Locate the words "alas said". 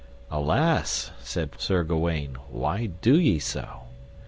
0.31-1.51